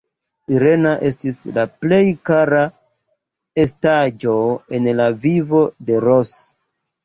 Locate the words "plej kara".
1.83-2.63